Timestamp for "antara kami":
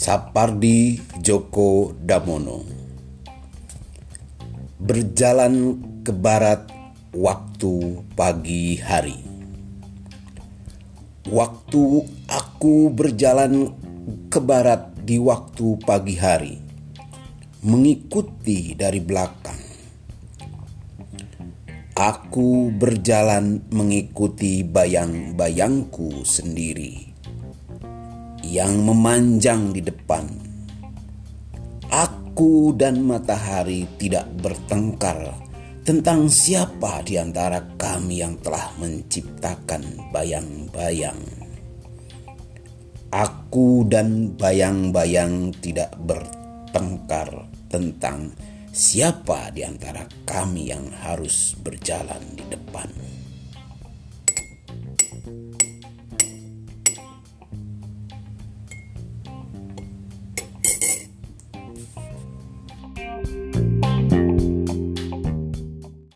37.14-38.26, 49.66-50.70